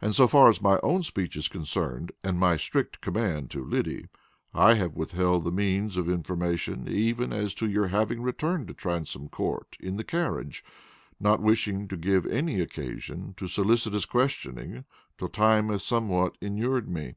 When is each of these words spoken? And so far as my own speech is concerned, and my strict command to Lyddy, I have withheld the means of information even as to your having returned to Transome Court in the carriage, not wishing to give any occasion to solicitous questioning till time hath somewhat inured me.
And 0.00 0.14
so 0.14 0.26
far 0.26 0.48
as 0.48 0.62
my 0.62 0.80
own 0.82 1.02
speech 1.02 1.36
is 1.36 1.46
concerned, 1.46 2.12
and 2.24 2.38
my 2.38 2.56
strict 2.56 3.02
command 3.02 3.50
to 3.50 3.62
Lyddy, 3.62 4.08
I 4.54 4.72
have 4.76 4.94
withheld 4.96 5.44
the 5.44 5.50
means 5.52 5.98
of 5.98 6.08
information 6.08 6.88
even 6.88 7.30
as 7.30 7.52
to 7.56 7.68
your 7.68 7.88
having 7.88 8.22
returned 8.22 8.68
to 8.68 8.72
Transome 8.72 9.28
Court 9.28 9.76
in 9.78 9.98
the 9.98 10.02
carriage, 10.02 10.64
not 11.20 11.42
wishing 11.42 11.88
to 11.88 11.98
give 11.98 12.24
any 12.24 12.58
occasion 12.62 13.34
to 13.36 13.46
solicitous 13.46 14.06
questioning 14.06 14.86
till 15.18 15.28
time 15.28 15.68
hath 15.68 15.82
somewhat 15.82 16.38
inured 16.40 16.88
me. 16.88 17.16